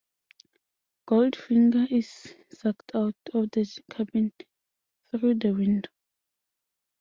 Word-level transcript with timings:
Goldfinger 1.07 1.85
is 1.91 2.33
sucked 2.51 2.95
out 2.95 3.13
of 3.35 3.51
the 3.51 3.83
cabin 3.91 4.33
through 5.11 5.35
the 5.35 5.51
window. 5.51 5.91